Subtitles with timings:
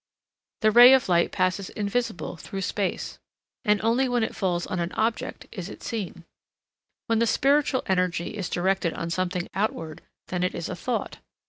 [0.61, 3.19] The ray of light passes invisible through space
[3.63, 6.25] and only when it falls on an object is it seen.
[7.05, 11.19] When the spiritual energy is directed on something outward, then it is a thought.